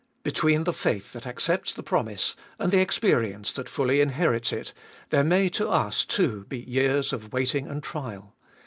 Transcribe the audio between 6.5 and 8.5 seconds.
years of waiting and trial.